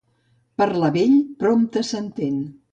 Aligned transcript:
Parlar 0.61 0.89
vell 0.97 1.15
prompte 1.45 1.87
s'entén. 1.93 2.45